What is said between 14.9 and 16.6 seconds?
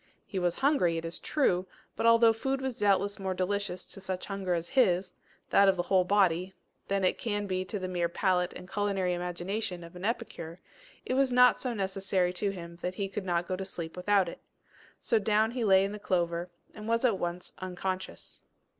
So down he lay in the clover,